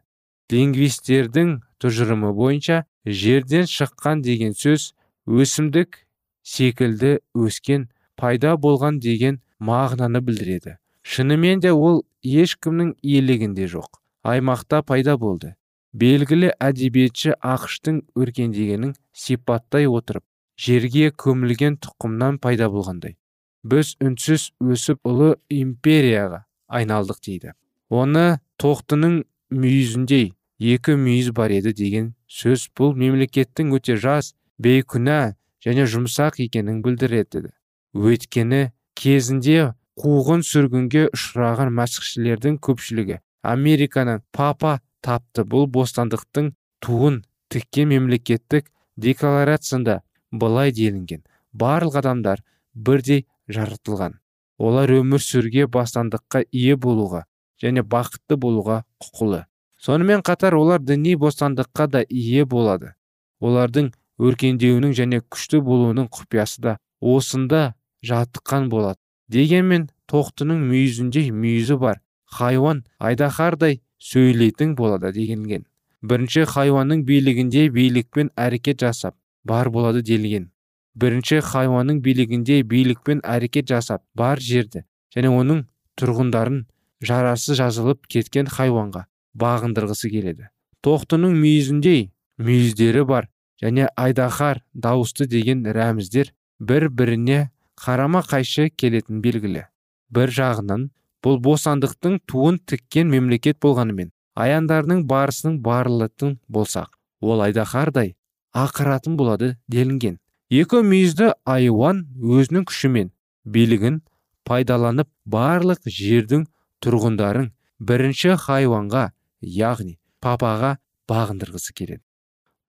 Лингвистердің 0.51 1.60
тұжырымы 1.82 2.34
бойынша 2.34 2.86
жерден 3.06 3.65
шыққан 3.69 4.21
деген 4.25 4.54
сөз 4.54 4.93
өсімдік 5.25 6.06
секілді 6.45 7.19
өскен 7.34 7.89
пайда 8.15 8.56
болған 8.58 8.99
деген 9.01 9.41
мағынаны 9.60 10.21
білдіреді. 10.21 10.78
Шынымен 11.01 11.62
де 11.62 11.71
ол 11.71 12.04
ешкімнің 12.23 12.95
иелігінде 13.01 13.69
жоқ 13.69 14.01
аймақта 14.25 14.82
пайда 14.82 15.17
болды. 15.17 15.56
Белгілі 15.93 16.51
әдебиетші 16.60 17.38
ақштың 17.39 18.01
өркендегенін 18.19 18.95
сипаттай 19.13 19.86
отырып 19.88 20.25
жерге 20.57 21.11
көмілген 21.11 21.77
тұқымнан 21.83 22.39
пайда 22.43 22.69
болғандай. 22.71 23.17
Біз 23.63 23.95
үнсіз 24.03 24.51
өсіп 24.61 25.01
ұлы 25.07 25.35
империяға 25.49 26.43
айналдық 26.67 27.21
дейді. 27.25 27.53
Оны 27.89 28.39
тоқтының 28.61 29.23
мүйізіндей 29.51 30.33
екі 30.59 30.95
мүйіз 31.01 31.31
бар 31.35 31.53
еді 31.57 31.73
деген 31.75 32.13
сөз 32.31 32.69
бұл 32.77 32.95
мемлекеттің 32.97 33.73
өте 33.75 33.97
жас 33.99 34.33
бейкүнә 34.61 35.35
және 35.65 35.85
жұмсақ 35.89 36.39
екенін 36.45 36.81
білдіреді 36.85 37.49
өйткені 37.95 38.71
кезінде 38.99 39.73
қуғын 39.99 40.43
сүргінге 40.43 41.05
ұшыраған 41.15 41.71
мәсіхшілердің 41.77 42.57
көпшілігі 42.63 43.21
американың 43.47 44.23
папа 44.35 44.79
тапты. 45.05 45.45
Бұл 45.47 45.69
бостандықтың 45.71 46.51
туын 46.83 47.21
тіккен 47.53 47.91
мемлекеттік 47.93 48.67
декларациясында 48.99 50.01
былай 50.39 50.71
делінген. 50.71 51.23
Барлық 51.53 51.99
адамдар 52.01 52.43
бірдей 52.73 53.25
жаратылған. 53.47 54.19
Олар 54.57 54.91
өмір 54.91 55.23
сүруге 55.23 55.67
бостандыққа 55.71 56.45
ие 56.51 56.75
болуға 56.75 57.25
және 57.61 57.83
бақытты 57.83 58.37
болуға 58.39 58.83
құқылы. 59.03 59.45
Сонымен 59.79 60.23
қатар 60.25 60.55
олар 60.55 60.79
діни 60.79 61.15
бостандыққа 61.15 61.87
да 61.87 62.03
ие 62.09 62.45
болады. 62.45 62.93
Олардың 63.39 63.91
өркендеуінің 64.19 64.95
және 64.95 65.21
күшті 65.29 65.61
болуының 65.61 66.07
құпиясы 66.07 66.61
да 66.61 66.77
осында 67.01 67.75
жатқан 68.03 68.69
болады 68.71 68.99
дегенмен 69.27 69.89
тоқтының 70.11 70.63
мүйізінде 70.71 71.29
мүйізі 71.31 71.79
бар. 71.81 72.01
Хайуан 72.25 72.83
айдахардай 72.99 73.81
сөйлейтін 73.99 74.75
болады 74.75 75.11
дегенген 75.15 75.65
бірінші 76.09 76.45
хайуанның 76.51 77.03
билігінде 77.07 77.67
билікпен 77.73 78.31
әрекет 78.37 78.83
жасап 78.85 79.15
бар 79.45 79.69
болады 79.69 80.01
делген 80.01 80.49
бірінші 80.95 81.41
хайуанның 81.43 81.99
билігінде 82.01 82.62
билікпен 82.63 83.21
әрекет 83.27 83.67
жасап 83.71 84.03
бар 84.15 84.39
жерді 84.39 84.86
және 85.15 85.31
оның 85.31 85.65
тұрғындарын 85.99 86.63
жарасы 87.03 87.55
жазылып 87.60 88.08
кеткен 88.12 88.47
хайуанға 88.51 89.05
бағындырғысы 89.36 90.10
келеді. 90.12 90.47
Тоқтының 90.86 91.36
мүйізіндей 91.41 92.10
мүйіздері 92.39 93.03
бар 93.10 93.29
және 93.62 93.89
айдахар 93.99 94.63
дауысты 94.73 95.27
деген 95.27 95.65
рәміздер 95.75 96.31
бір 96.60 96.89
біріне 96.89 97.49
қарама 97.75 98.23
қайшы 98.23 98.69
келетін 98.71 99.21
белгілі. 99.21 99.65
Бір 100.10 100.31
жағынан 100.31 100.89
бұл 101.25 101.41
босандықтың 101.43 102.21
туын 102.29 102.60
тіккен 102.69 103.10
мемлекет 103.12 103.60
болғанымен 103.63 104.13
аяндарының 104.39 105.03
барысының 105.10 105.60
барлытын 105.65 106.38
болсақ 106.47 106.95
ол 107.21 107.41
айдахардай 107.41 108.13
ақыратын 108.55 109.17
болады 109.19 109.55
делінген. 109.71 110.17
Екі 110.49 110.81
мүйізді 110.85 111.33
айуан 111.49 112.05
өзінің 112.21 112.65
күшімен 112.69 113.11
билігін 113.45 114.01
пайдаланып 114.47 115.09
барлық 115.25 115.89
жердің 115.89 116.45
тұрғындарын 116.85 117.51
бірінші 117.79 118.35
хайуанға 118.45 119.09
яғни 119.41 119.97
папаға 120.23 120.77
бағындырғысы 121.09 121.73
келеді. 121.75 122.03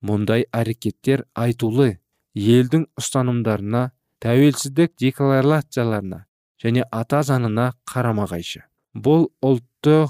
Мұндай 0.03 0.47
әрекеттер 0.53 1.25
айтулы 1.37 1.99
елдің 2.37 2.87
ұстанымдарына 3.01 3.91
тәуелсіздік 4.25 4.97
декларацияларына 5.01 6.25
және 6.63 6.85
ата 6.93 7.23
заңына 7.27 7.71
қарама 7.89 8.27
қайшы 8.31 8.65
бұл 8.97 9.29
ұлтты 9.45 10.07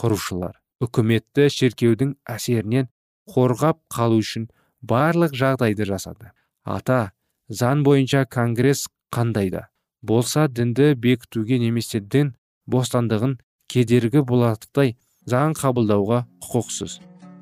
құрушылар 0.00 0.56
үкіметті 0.84 1.48
шіркеудің 1.52 2.14
әсерінен 2.34 2.88
қорғап 3.30 3.80
қалу 3.92 4.20
үшін 4.24 4.48
барлық 4.82 5.34
жағдайды 5.36 5.86
жасады. 5.88 6.32
Ата 6.64 7.12
заң 7.48 7.84
бойынша 7.84 8.24
конгресс 8.26 8.86
қандайда. 9.12 9.68
Болса 10.02 10.48
дінді 10.48 10.94
бекітуге 10.96 11.58
немесе 11.58 12.00
дін 12.00 12.34
бостандығын 12.70 13.38
кедергі 13.68 14.22
болатықтай 14.26 14.96
заң 15.28 15.54
қабылдауға 15.58 16.24
құқықсыз. 16.46 17.00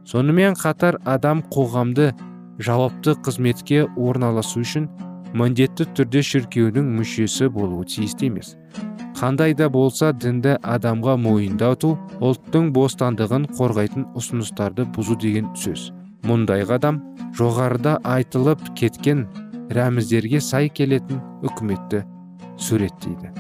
Сонымен 0.09 0.57
қатар 0.59 0.98
адам 1.05 1.42
қоғамды 1.53 2.12
жауапты 2.59 3.14
қызметке 3.22 3.85
орналасу 3.96 4.62
үшін 4.64 4.88
міндетті 5.37 5.87
түрде 5.94 6.22
шіркеудің 6.24 6.88
мүшесі 6.96 7.51
болуы 7.53 7.85
тиісті 7.87 8.33
емес. 8.33 8.57
Қандай 9.18 9.55
да 9.59 9.68
болса 9.68 10.12
дінді 10.14 10.57
адамға 10.62 11.16
мойындату 11.20 11.94
ұлттың 12.22 12.72
бостандығын 12.74 13.48
қорғайтын 13.59 14.09
ұсыныстарды 14.18 14.87
бұзу 14.94 15.18
деген 15.20 15.51
сөз. 15.59 15.90
Мұндай 16.26 16.64
қадам 16.68 17.00
жоғарыда 17.38 17.98
айтылып 18.07 18.64
кеткен 18.78 19.26
рәміздерге 19.74 20.40
сай 20.40 20.70
келетін 20.72 21.20
үкіметті 21.46 22.02
суреттейді. 22.59 23.31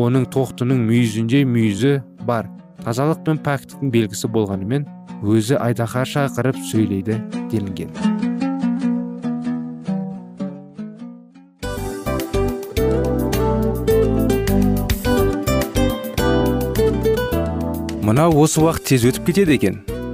Оның 0.00 0.26
тоқтының 0.34 0.80
мүйізінде 0.88 1.44
мүйізі 1.46 2.00
бар 2.26 2.48
тазалық 2.82 3.22
пен 3.28 3.38
пәктіктің 3.44 3.92
белгісі 3.94 4.30
болғанымен 4.34 4.88
өзі 5.22 5.60
айдаһар 5.62 6.08
шақырып 6.10 6.58
сөйлейді 6.72 7.20
делінген. 7.52 7.94
Мынау 18.04 18.36
осы 18.42 18.60
уақыт 18.60 18.90
тез 18.90 19.06
өтіп 19.08 19.30
кетеді 19.30 19.56
екен. 19.56 19.93